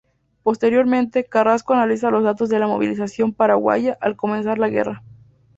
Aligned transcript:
Posteriormente, 0.41 1.25
Carrasco 1.25 1.75
analiza 1.75 2.09
los 2.09 2.23
datos 2.23 2.49
de 2.49 2.57
la 2.57 2.65
movilización 2.65 3.33
paraguaya 3.33 3.99
al 4.01 4.15
comenzar 4.15 4.57
la 4.57 4.67
guerra. 4.67 5.03